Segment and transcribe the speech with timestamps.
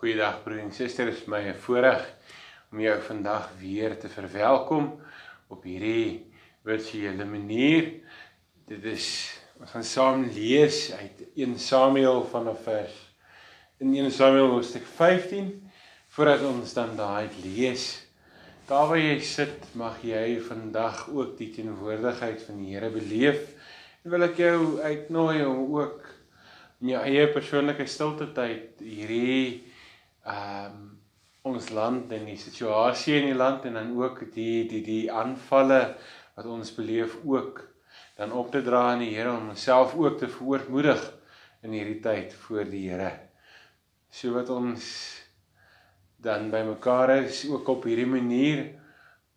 [0.00, 2.06] Goeiedag broer en suster, dit is my voorreg
[2.72, 4.86] om jou vandag weer te verwelkom
[5.52, 6.22] op hierdie
[6.64, 7.90] virtuele manier.
[8.64, 9.10] Dit is
[9.60, 12.96] ons gaan saam lees uit 1 Samuel vanaf vers
[13.84, 15.50] in 1 Samuel hoofstuk 15
[16.16, 17.90] voordat ons dan daai lees.
[18.72, 23.50] Daar waar jy sit, mag jy vandag ook die teenwoordigheid van die Here beleef.
[24.00, 26.08] En wil ek jou uitnooi om ook
[26.80, 29.68] in jou eie persoonlike stilte tyd hierdie
[30.30, 30.86] ehm um,
[31.50, 35.80] ons land en die situasie in die land en dan ook die die die aanvalle
[36.36, 37.62] wat ons beleef ook
[38.18, 41.00] dan op te dra aan die Here om onsself ook te verootmoedig
[41.64, 43.10] in hierdie tyd voor die Here.
[44.12, 44.84] So wat ons
[46.20, 48.66] dan bymekaar is ook op hierdie manier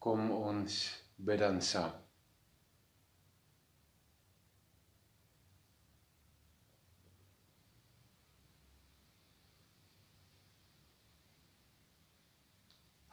[0.03, 0.79] kom ons
[1.15, 2.02] bid dan saam.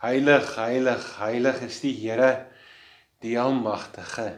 [0.00, 2.46] Heilig, heilig, heilig is die Here,
[3.20, 4.30] die Almagtige.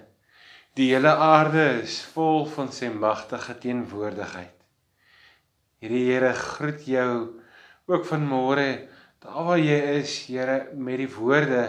[0.75, 4.57] Die hele aarde is vol van sy magtige teenwoordigheid.
[5.79, 7.13] Hierdie Here groet jou
[7.87, 8.67] ook vanmôre,
[9.23, 11.69] daar waar jy is, Here, met die woorde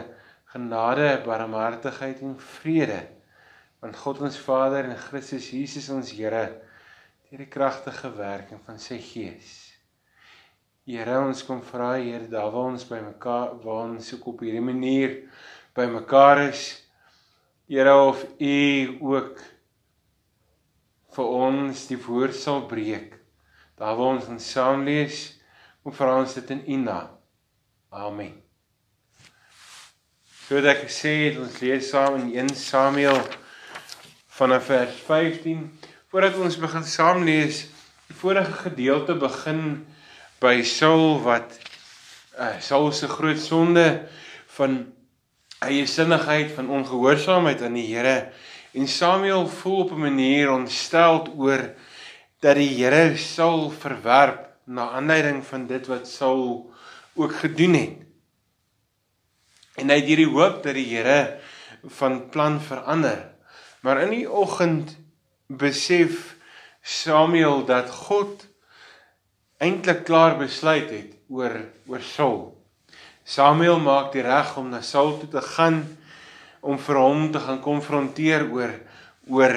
[0.55, 2.97] genade, barmhartigheid en vrede
[3.77, 6.47] van God ons Vader en Christus Jesus ons Here
[7.29, 9.62] deur die kragtige werking van sy Gees.
[10.83, 14.63] Here ons kom vra Here daar waar ons by mekaar waar ons soek op hierdie
[14.63, 15.13] manier
[15.77, 16.63] by mekaar is
[17.71, 18.57] Here of U
[19.13, 19.39] ook
[21.13, 23.13] vir ons die woord sal breek.
[23.79, 25.21] Daar waar ons ons saam lees
[25.83, 27.15] kom vra ons dit in U naam.
[27.93, 28.35] Amen.
[30.43, 33.21] Soos ek gesê het ons lees saam in 1 Samuel
[34.35, 35.63] vanaf vers 15
[36.11, 37.69] voordat ons begin saam lees
[38.09, 39.85] die vorige gedeelte begin
[40.43, 41.55] by Saul wat
[42.35, 43.85] uh, Saul se groot sonde
[44.57, 44.81] van
[45.63, 48.33] eie sinnigheid van ongehoorsaamheid aan die Here
[48.75, 51.63] en Samuel voel op 'n manier ontsteld oor
[52.43, 56.73] dat die Here Saul verwerp na aanleiding van dit wat Saul
[57.15, 57.97] ook gedoen het.
[59.75, 61.39] En hy het hierdie hoop dat die Here
[61.87, 63.31] van plan verander.
[63.79, 64.97] Maar in die oggend
[65.47, 66.35] besef
[66.81, 68.47] Samuel dat God
[69.63, 71.53] eintlik klaar besluit het oor
[71.87, 72.41] oor Saul.
[73.23, 75.83] Samuel maak die reg om na Saul toe te gaan
[76.63, 78.73] om vir hom te gaan konfronteer oor
[79.31, 79.55] oor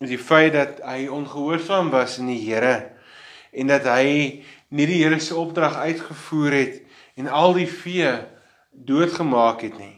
[0.00, 2.94] die feit dat hy ongehoorsaam was in die Here
[3.52, 4.08] en dat hy
[4.72, 6.80] nie die Here se opdrag uitgevoer het
[7.20, 8.14] en al die vee
[8.72, 9.96] doodgemaak het nie.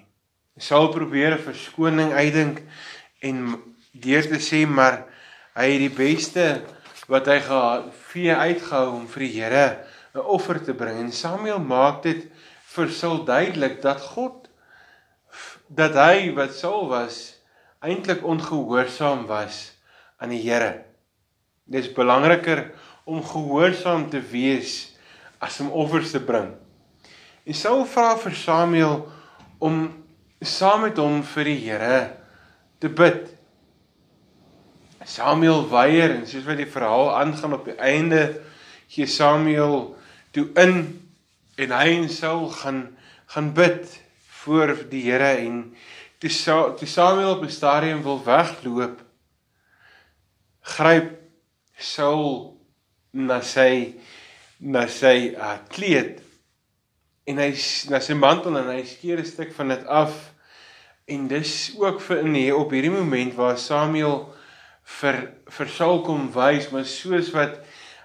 [0.59, 2.63] Saul probeer 'n verskoning uitdink
[3.23, 3.61] en
[3.93, 5.05] deur te sê maar
[5.55, 6.63] hy het die beste
[7.11, 9.67] wat hy gevee uitgehou om vir die Here
[10.15, 10.99] 'n offer te bring.
[10.99, 12.31] En Samuel maak dit
[12.75, 14.49] vir Saul duidelik dat God
[15.69, 17.37] dat hy wat Saul was
[17.81, 19.73] eintlik ongehoorsaam was
[20.19, 20.85] aan die Here.
[21.65, 22.73] Dit is belangriker
[23.05, 24.97] om gehoorsaam te wees
[25.39, 26.53] as om offers te bring.
[27.47, 29.09] En Saul vra vir Samuel
[29.59, 30.05] om
[30.43, 32.01] saam met hom vir die Here
[32.79, 33.40] te bid.
[35.11, 38.23] Samuel weier en soos wat die verhaal aangaan op die einde
[38.91, 39.97] gee Samuel
[40.35, 40.77] toe in
[41.59, 42.85] en hy en Saul gaan
[43.31, 43.91] gaan bid
[44.43, 45.59] voor die Here en
[46.23, 46.31] toe
[46.79, 49.03] toe Samuel op 'n stadium wil wegloop
[50.77, 51.11] gryp
[51.79, 52.59] Saul
[53.11, 53.95] na sy
[54.59, 56.21] na sy uh, kleed
[57.27, 57.51] en hy
[57.91, 60.33] na sy mantel en hy skeer 'n stuk van dit af
[61.07, 64.29] en dis ook vir in hier op hierdie oomblik waar Samuel
[64.99, 65.21] vir
[65.51, 67.61] vir Saul kom wys, maar soos wat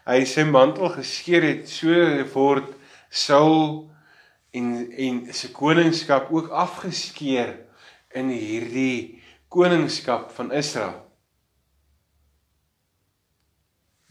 [0.06, 1.92] hy sy mantel geskeur het, so
[2.36, 2.72] word
[3.10, 3.88] Saul
[4.56, 7.56] en en sy koningskap ook afgeskeur
[8.16, 11.02] in hierdie koningskap van Israel.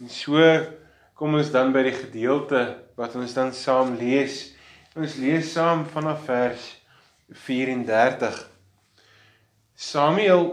[0.00, 0.40] En so
[1.14, 2.64] kom ons dan by die gedeelte
[2.98, 4.50] wat ons dan saam lees.
[4.98, 6.66] Ons lees saam vanaf vers
[7.46, 8.36] 34.
[9.74, 10.48] Samuel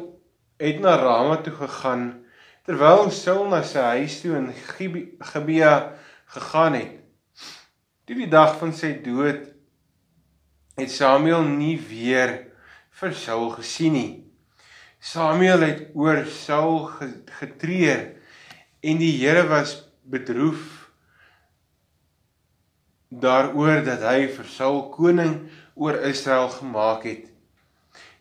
[0.62, 2.21] het na Rama toe gegaan
[2.68, 5.74] terwyl Saul na sy huis toe in Gibea
[6.34, 6.98] gegaan het.
[8.06, 9.48] Toe die dag van sy dood
[10.78, 12.38] het Samuel nie weer
[13.02, 14.12] vir Saul gesien nie.
[15.02, 16.86] Samuel het oor Saul
[17.40, 18.12] getreur
[18.82, 20.92] en die Here was bedroef
[23.12, 25.36] daaroor dat hy vir Saul koning
[25.76, 27.26] oor Israel gemaak het.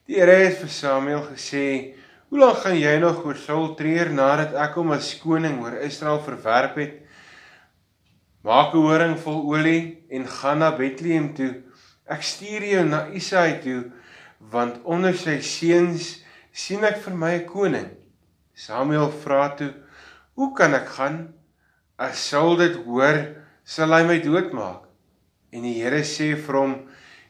[0.08, 1.94] Die Here het vir Samuel gesê:
[2.30, 6.20] "Hoe lank gaan jy nog oor Saul treur nadat ek hom as koning oor Israel
[6.22, 6.92] verwerp het?
[8.46, 11.50] Maak 'n horing vol olie en gaan na Bethlehem toe.
[12.06, 13.90] Ek stuur jou na Isaai toe,
[14.38, 16.22] want onder sy seuns
[16.52, 17.90] sien ek vir my 'n koning.
[18.54, 19.74] Samuel vra toe:
[20.36, 21.34] "Hoe kan ek gaan?
[21.98, 24.86] As Saul dit hoor, sal hy my doodmaak."
[25.52, 26.86] En die Here sê vir hom: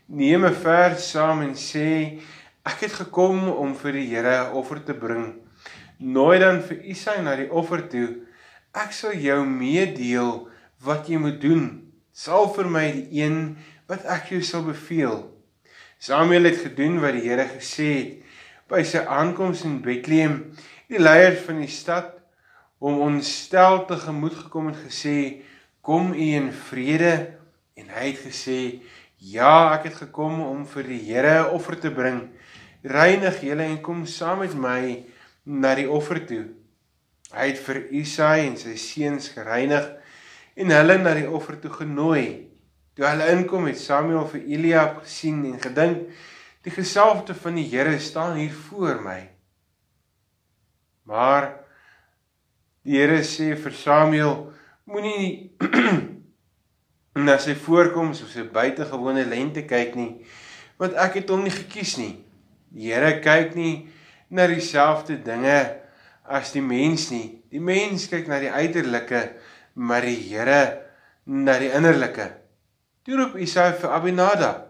[0.09, 2.21] "Neem 'n vers saam en sê:
[2.71, 5.35] Ek het gekom om vir die Here 'n offer te bring.
[5.99, 8.09] Nooi dan vir Isaai na die offer toe.
[8.75, 10.49] Ek sal jou meedeel
[10.85, 11.93] wat jy moet doen.
[12.13, 13.57] Sal vir my die een
[13.89, 15.35] wat ek jou sal beveel."
[15.99, 18.23] Samuel het gedoen wat die Here gesê het.
[18.69, 20.53] By sy aankoms in Bethlehem,
[20.89, 22.21] die leiers van die stad
[22.79, 25.43] hom ontstel tegemoet gekom en gesê:
[25.83, 27.35] "Kom u in vrede."
[27.75, 28.81] En hy het gesê:
[29.19, 32.31] "Ja, ek het gekom om vir die Here 'n offer te bring.
[32.83, 35.05] Reinig julle en kom saam met my
[35.45, 36.47] na die offer toe."
[37.31, 39.87] Hy het vir Isaai en sy seuns gereinig
[40.59, 42.51] en hulle na die offer toe genooi.
[42.99, 46.09] Toe hulle inkom het Samuel vir Eliab gesien en gedink
[46.67, 49.21] die gesalfde van die Here staan hier voor my.
[51.07, 51.53] Maar
[52.83, 54.35] die Here sê vir Samuel
[54.91, 55.55] moenie
[57.27, 60.13] na sy voorkoms of sy buitengewone lente kyk nie
[60.81, 62.15] want ek het hom nie gekies nie.
[62.71, 63.89] Die Here kyk nie
[64.31, 65.59] na dieselfde dinge
[66.25, 67.41] as die mens nie.
[67.51, 69.25] Die mens kyk na die uiterlike,
[69.75, 70.63] maar die Here
[71.27, 72.31] na die innerlike.
[73.05, 74.67] Toe roep Isaia vir Abinadab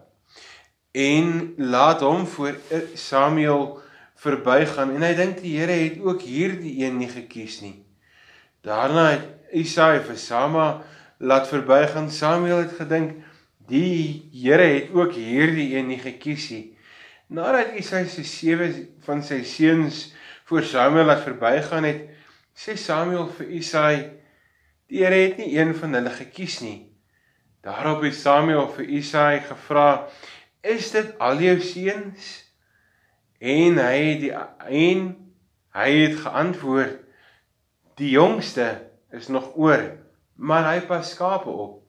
[0.91, 2.57] en laat hom voor
[2.99, 3.79] Samuel
[4.21, 7.77] verbygaan en hy dink die Here het ook hierdie een nie gekies nie.
[8.65, 10.67] Daarna het Isaia vir Sama
[11.21, 12.09] laat verbygaan.
[12.11, 13.21] Samuel het gedink
[13.69, 16.65] die Here het ook hierdie een nie gekies nie.
[17.31, 18.65] Nadat Isaia se sewe
[19.05, 20.09] van sy seuns
[20.49, 22.01] voor Samuel laat verbygaan het,
[22.51, 24.01] sê Samuel vir Isaia:
[24.91, 26.91] "Die Here het nie een van hulle gekies nie."
[27.63, 30.09] Daarop het Samuel vir Isaai gevra:
[30.59, 32.51] "Is dit al jou seuns?"
[33.39, 35.07] En hy het die en
[35.71, 36.99] hy het geantwoord:
[37.95, 39.87] "Die jongste is nog oor,
[40.35, 41.79] maar hy pas skape op."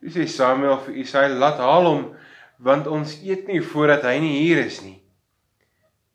[0.00, 2.06] Toe sê Samuel vir Isaai: "Laat haal hom,
[2.58, 5.02] want ons eet nie voordat hy nie hier is nie."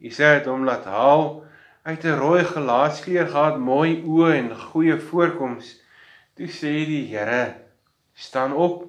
[0.01, 1.45] Isaai het hom laat haal.
[1.83, 5.81] Het 'n rooi gelaatskleur gehad, mooi oë en goeie voorkoms.
[6.35, 7.61] Toe sê die Here:
[8.13, 8.83] staan op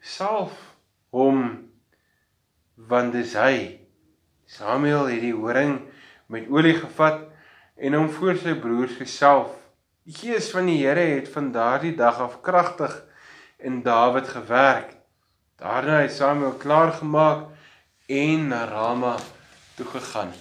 [0.00, 0.52] salf
[1.10, 1.40] hom
[2.74, 3.80] want dis hy
[4.44, 5.78] Samuel het die horing
[6.30, 7.22] met olie gevat
[7.74, 9.54] en hom voor sy broers gesalf
[10.04, 12.94] die gees van die Here het van daardie dag af kragtig
[13.58, 14.93] in Dawid gewerk
[15.60, 17.46] daarna het Samuel klaar gemaak
[18.06, 19.16] en na Rama
[19.76, 20.32] toe gegaan.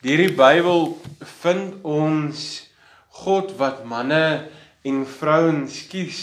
[0.00, 0.96] Hierdie Bybel
[1.42, 2.46] vind ons
[3.20, 4.48] God wat manne
[4.86, 6.22] en vrouens kies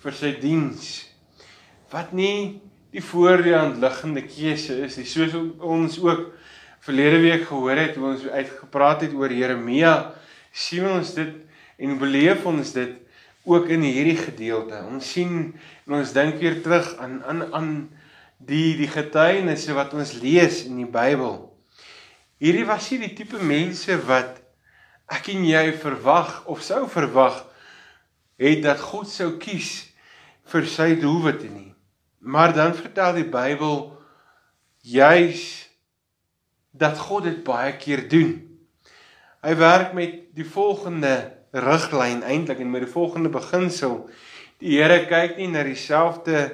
[0.00, 0.88] vir sy diens
[1.92, 2.60] wat nie
[2.92, 5.04] die voor die hand liggende keuse is nie.
[5.08, 6.30] Soos ons ook
[6.84, 9.94] verlede week gehoor het hoe ons uitgepraat het oor Jeremia
[10.52, 11.34] sien ons dit
[11.84, 12.96] en beleef ons dit
[13.48, 15.38] ook in hierdie gedeelte ons sien
[15.86, 17.70] en ons dink weer terug aan aan aan
[18.38, 21.40] die die getuienisse wat ons lees in die Bybel
[22.38, 24.38] hierdie was nie die tipe mense wat
[25.08, 27.42] ek en jy verwag of sou verwag
[28.38, 29.88] het dat God sou kies
[30.48, 31.72] vir sy doelwitte nie.
[32.18, 33.80] Maar dan vertel die Bybel
[34.86, 35.42] juis
[36.70, 38.36] dat God dit baie keer doen.
[39.42, 41.14] Hy werk met die volgende
[41.52, 44.02] riglyn eintlik en met die volgende beginsel.
[44.58, 46.48] Die Here kyk nie na dieselfde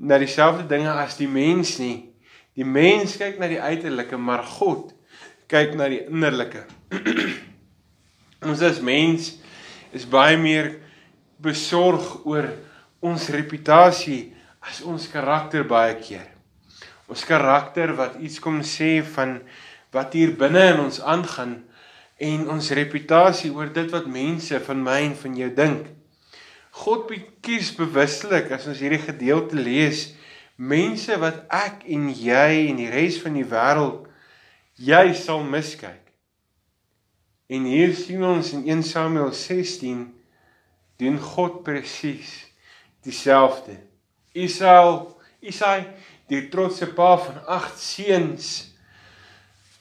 [0.00, 2.08] na dieselfde dinge as die mens nie.
[2.56, 4.94] Die mens kyk na die uiterlike, maar God
[5.50, 6.64] kyk na die innerlike.
[8.48, 9.34] Ons as mens
[9.92, 10.78] is baie meer
[11.42, 12.48] besorg oor
[13.04, 14.30] ons reputasie
[14.64, 16.28] as ons karakter baie keer.
[17.10, 19.40] Ons karakter wat iets kom sê van
[19.92, 21.58] wat hier binne in ons aangaan
[22.20, 25.88] en ons reputasie oor dit wat mense van my en van jou dink.
[26.84, 27.08] God
[27.42, 30.10] kies bewuslik as ons hierdie gedeelte lees
[30.60, 34.06] mense wat ek en jy en die res van die wêreld
[34.80, 36.02] jy sal miskyk.
[37.50, 40.04] En hier sien ons in 1 Samuel 16
[41.00, 42.30] doen God presies
[43.02, 43.78] dieselfde.
[44.36, 45.08] Isaal,
[45.40, 45.88] Isai,
[46.30, 48.50] die trotse pa van 8 seuns,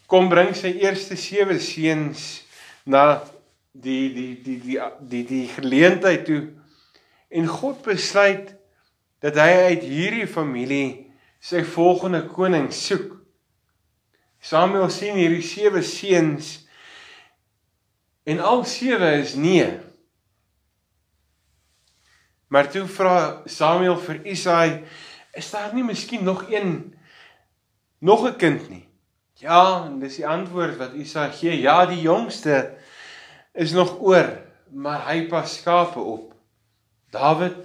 [0.09, 2.23] kom bring sy eerste 7 seuns
[2.89, 3.21] na
[3.77, 4.79] die die die die
[5.11, 6.41] die die geleentheid toe
[7.29, 8.55] en God besluit
[9.21, 10.87] dat hy uit hierdie familie
[11.39, 13.19] sy volgende koning soek.
[14.41, 16.51] Samuel sien hierdie 7 seuns
[18.25, 19.69] en al 7 is nee.
[22.49, 24.83] Maar toe vra Samuel vir Isaai,
[25.37, 26.95] is daar nie miskien nog een
[28.01, 28.88] nog 'n kind nie?
[29.39, 31.53] Ja, en dis die antwoord wat Isaai gee.
[31.63, 32.74] Ja, die jongste
[33.55, 34.34] is nog oor,
[34.75, 36.34] maar hy pas skape op.
[37.15, 37.55] Dawid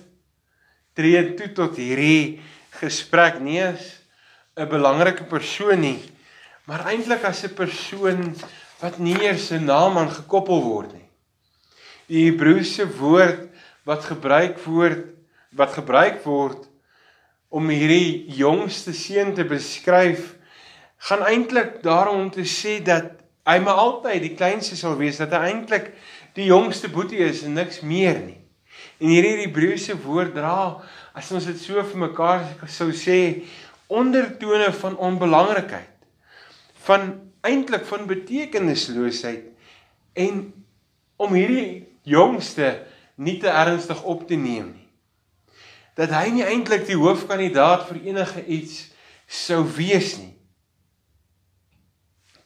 [0.95, 2.39] tree toe tot hierdie
[2.79, 3.83] gesprek nie as
[4.55, 5.99] 'n belangrike persoon nie,
[6.71, 8.37] maar eintlik as 'n persoon
[8.81, 11.11] wat nie eers 'n naam aan gekoppel word nie.
[12.07, 13.51] Die Hebreëse woord
[13.83, 15.11] wat gebruik word
[15.51, 16.71] wat gebruik word
[17.49, 20.35] om hierdie jongste seun te beskryf
[21.05, 23.11] gaan eintlik daarom om te sê dat
[23.45, 25.91] hy maar altyd die kleinste sal wees dat hy eintlik
[26.37, 28.41] die jongste boetie is en niks meer nie.
[28.99, 30.81] En hierdie Hebreëse woord dra
[31.15, 33.19] as ons dit so vir mekaar sou sê
[33.93, 35.93] ondertone van onbelangrikheid
[36.85, 37.11] van
[37.45, 39.51] eintlik van betekenisloosheid
[40.25, 40.41] en
[41.21, 42.79] om hierdie jongste
[43.17, 44.89] nie te ernstig op te neem nie.
[45.95, 48.81] Dat hy nie eintlik die hoofkandidaat vir enige iets
[49.29, 50.34] sou wees nie.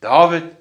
[0.00, 0.56] Dawid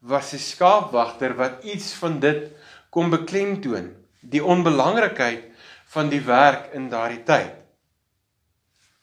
[0.00, 2.50] was 'n skaapwagter wat iets van dit
[2.90, 5.44] kom beklemtoon, die onbelangrikheid
[5.84, 7.54] van die werk in daardie tyd.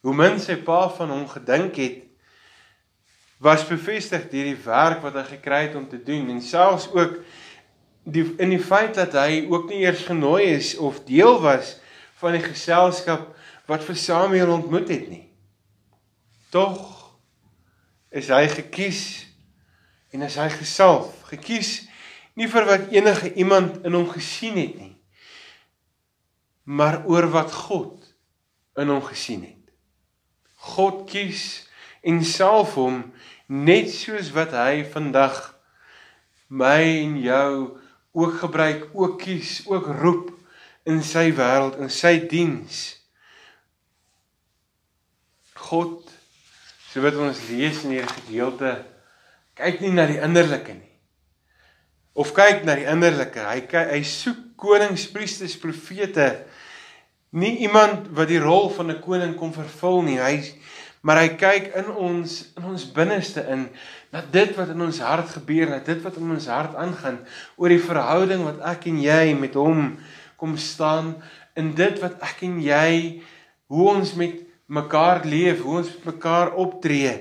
[0.02, 2.04] Hoe min sy pa van hom gedink het
[3.40, 7.22] was bevestig deur die werk wat hy gekry het om te doen en selfs ook
[8.04, 11.78] die in die feit dat hy ook nie eers genooi is of deel was
[12.20, 13.30] van die geselskap
[13.70, 15.26] wat vir Samuel ontmoet het nie.
[16.52, 16.80] Tog
[18.10, 19.29] is hy gekies
[20.14, 21.84] en is hy gesalf, gekies
[22.40, 24.96] nie vir wat enige iemand in hom gesien het nie,
[26.70, 28.06] maar oor wat God
[28.80, 29.74] in hom gesien het.
[30.76, 31.66] God kies
[32.06, 33.04] en salf hom
[33.50, 35.40] net soos wat hy vandag
[36.50, 37.80] my en jou
[38.18, 40.32] ook gebruik, ook kies, ook roep
[40.90, 42.80] in sy wêreld, in sy diens.
[45.70, 46.08] God,
[46.90, 48.72] so wat ons lees in hierdie gedeelte,
[49.60, 50.88] kyk nie na die innerlike nie.
[52.20, 53.44] Of kyk na die innerlike.
[53.44, 56.32] Hy kyk, hy soek konings, priesters, profete.
[57.36, 60.18] Nie iemand wat die rol van 'n koning kom vervul nie.
[60.18, 60.42] Hy
[61.02, 63.70] maar hy kyk in ons in ons binneste in
[64.12, 67.20] na dit wat in ons hart gebeur, na dit wat in ons hart aangaan
[67.56, 69.94] oor die verhouding wat ek en jy met hom
[70.40, 71.14] kom staan
[71.60, 73.22] in dit wat ek en jy
[73.70, 77.14] hoe ons met mekaar leef, hoe ons met mekaar optree.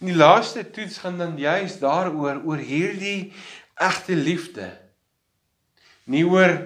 [0.00, 3.32] En die laaste toets gaan dan juist daaroor oor hierdie
[3.76, 4.70] egte liefde.
[6.08, 6.56] Nie oor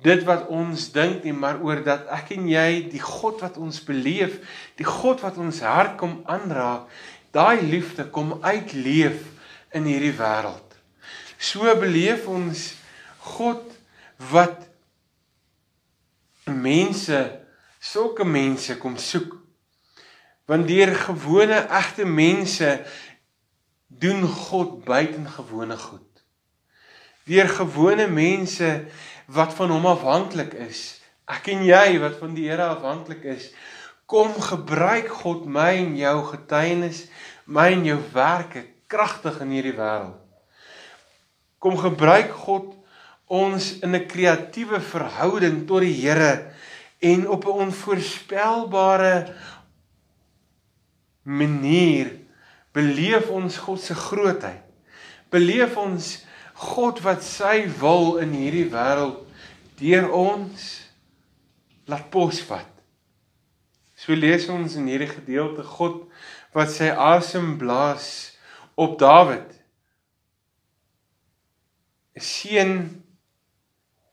[0.00, 3.82] dit wat ons dink nie, maar oor dat ek en jy die God wat ons
[3.84, 4.38] beleef,
[4.78, 6.86] die God wat ons hart kom aanraak,
[7.34, 9.26] daai liefde kom uitleef
[9.76, 10.78] in hierdie wêreld.
[11.40, 12.70] So beleef ons
[13.34, 13.66] God
[14.30, 14.66] wat
[16.46, 17.20] mense,
[17.80, 19.39] sulke mense kom soek.
[20.50, 22.70] Want deur gewone egte mense
[23.86, 26.06] doen God buitengewone goed.
[27.30, 28.70] Deur gewone mense
[29.30, 30.80] wat van hom afhanklik is.
[31.30, 33.52] Ek en jy wat van die Here afhanklik is,
[34.10, 37.04] kom gebruik God my en jou getuienis,
[37.46, 40.18] my en jou werke kragtig in hierdie wêreld.
[41.62, 42.74] Kom gebruik God
[43.30, 46.50] ons in 'n kreatiewe verhouding tot die Here
[46.98, 49.14] en op 'n onvoorspelbare
[51.22, 52.12] manier
[52.72, 54.62] beleef ons God se grootheid.
[55.30, 56.10] Beleef ons
[56.60, 59.22] God wat sy wil in hierdie wêreld
[59.80, 60.66] deur ons
[61.88, 62.68] laat posvat.
[63.96, 66.02] So lees ons in hierdie gedeelte God
[66.56, 68.36] wat sy asem blaas
[68.76, 69.48] op Dawid.
[72.16, 72.74] 'n Seun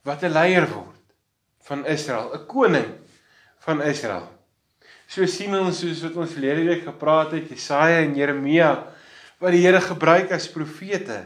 [0.07, 1.03] wat 'n leier word
[1.67, 2.91] van Israel, 'n koning
[3.59, 4.36] van Israel.
[5.07, 8.71] So sien ons soos wat ons verlede week gepraat het, Jesaja en Jeremia
[9.37, 11.23] wat die Here gebruik as profete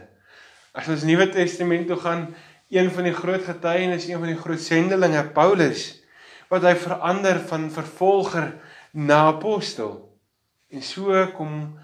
[0.72, 2.30] As ons Nuwe Testament toe gaan,
[2.72, 5.98] een van die groot getuienis, een van die groot sendelinge, Paulus,
[6.48, 8.54] wat hy verander van vervolger
[8.96, 9.98] na apostel.
[10.72, 11.74] En so kom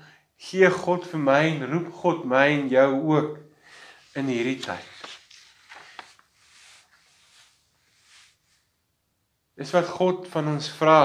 [0.41, 3.37] gee God vir my en roep God my en jou ook
[4.17, 4.95] in hierdie tyd.
[9.61, 11.01] Dis wat God van ons vra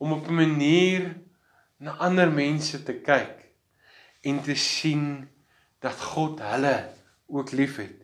[0.00, 1.16] om op 'n manier
[1.76, 3.36] na ander mense te kyk
[4.20, 5.28] en te sien
[5.78, 6.88] dat God hulle
[7.26, 7.96] ook liefhet.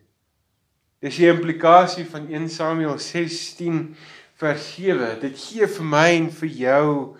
[1.01, 3.95] Dis die implikasie van 1 Samuel 16
[4.37, 5.19] vers 7.
[5.21, 7.17] Dit gee vir my en vir jou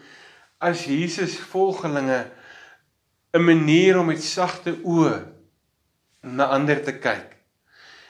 [0.57, 2.25] as Jesus volgelinge
[3.33, 5.25] 'n manier om met sagte oë
[6.21, 7.37] na ander te kyk.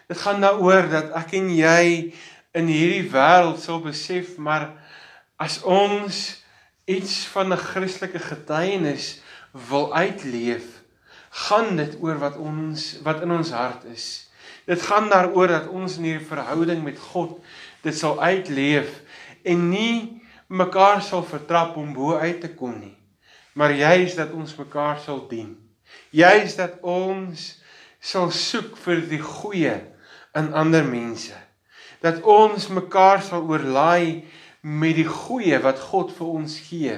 [0.08, 2.14] Dit gaan daaroor dat ek en jy
[2.52, 4.72] in hierdie wêreld sal besef maar
[5.36, 6.44] as ons
[6.88, 10.64] iets van 'n Christelike getuienis wil uitleef,
[11.30, 14.30] gaan dit oor wat ons wat in ons hart is.
[14.66, 17.44] Dit gaan daaroor dat ons in hierdie verhouding met God
[17.82, 19.02] dit sal uitleef
[19.44, 22.98] en nie mekaar sal vertrap om bo uit te kom nie.
[23.54, 25.58] Maar juis dat ons mekaar sal dien.
[26.10, 27.62] Juis dat ons
[28.00, 29.76] sal soek vir die goeie
[30.38, 31.36] in ander mense.
[32.00, 34.24] Dat ons mekaar sal oorlaai
[34.62, 36.96] met die goeie wat God vir ons gee,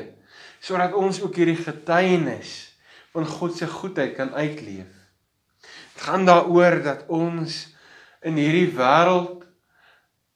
[0.59, 2.53] sodat ons ook hierdie getuienis
[3.13, 4.91] van God se goedheid kan uitleef.
[5.93, 7.67] Dit gaan daaroor dat ons
[8.23, 9.43] in hierdie wêreld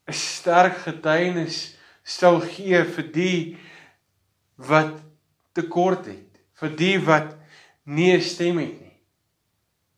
[0.08, 3.58] 'n sterk getuienis sal gee vir die
[4.58, 5.00] wat
[5.56, 7.36] tekort het, vir die wat
[7.86, 9.00] nie 'n stem het nie.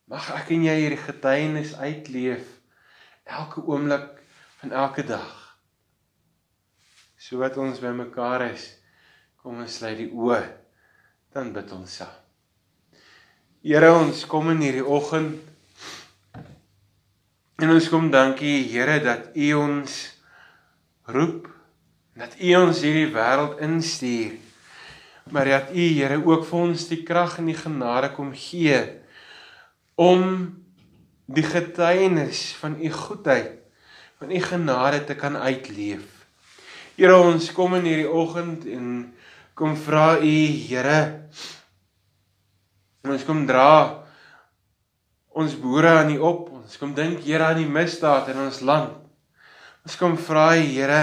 [0.08, 2.46] Mag ek en jy hierdie getuienis uitleef
[3.26, 4.22] elke oomblik
[4.60, 5.45] van elke dag.
[7.26, 8.68] So wat ons bymekaar is,
[9.42, 10.44] kom ons sluit die oë,
[11.34, 12.12] dan bid ons saam.
[13.66, 15.40] Here, ons kom in hierdie oggend
[17.58, 19.96] en ons kom dankie Here dat U ons
[21.10, 21.48] roep
[22.14, 24.36] dat U ons hierdie wêreld instuur.
[25.34, 28.84] Maar dat U Here ook vir ons die krag en die genade kom gee
[29.98, 30.46] om
[31.26, 33.56] die getuienis van U goedheid,
[34.22, 36.15] van U genade te kan uitleef.
[36.96, 38.92] Here, ons kom in hierdie oggend en
[39.56, 40.36] kom vra U
[40.68, 41.00] Here
[43.06, 44.04] ons kom dra
[45.36, 46.48] ons boere aan U op.
[46.62, 48.96] Ons kom dink Here aan die misdaad in ons land.
[49.84, 51.02] Ons kom vra U Here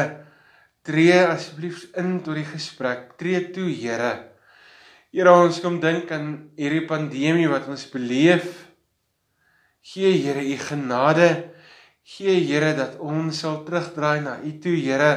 [0.82, 3.12] Tree asseblief in tot die gesprek.
[3.20, 4.14] Tree toe, Here.
[5.12, 8.48] Here, ons kom dink aan hierdie pandemie wat ons beleef.
[9.92, 11.28] Gee Here u genade.
[12.02, 15.12] Gee Here dat ons sal terugdraai na u toe, Here,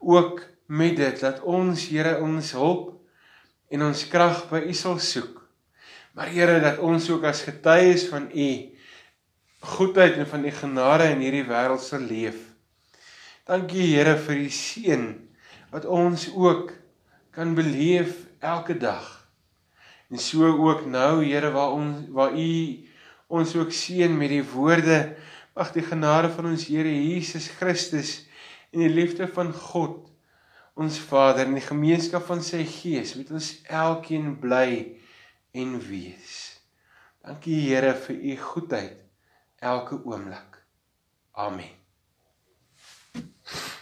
[0.00, 2.96] ook met dit dat ons Here ons hulp
[3.70, 5.36] en ons krag by u sal soek.
[6.16, 8.50] Maar Here, dat ons ook as getuies van u
[9.60, 12.38] goedheid en van u genade in hierdie wêreld sal leef.
[13.46, 15.06] Dankie Here vir die seën
[15.70, 16.72] wat ons ook
[17.34, 19.20] kan beleef elke dag.
[20.10, 22.54] En so ook nou Here waar ons waar U
[23.30, 25.14] ons ook seën met die woorde
[25.54, 28.29] mag die genade van ons Here Jesus Christus
[28.70, 30.06] en die liefde van God
[30.80, 34.70] ons Vader en die gemeenskap van sy Gees met ons elkeen bly
[35.52, 36.38] en wees.
[37.26, 38.96] Dankie Here vir u goedheid
[39.60, 40.62] elke oomblik.
[41.36, 41.76] Amen.
[43.14, 43.79] you